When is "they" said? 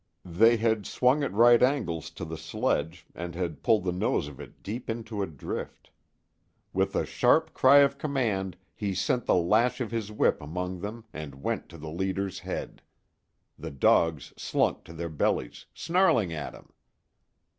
0.25-0.57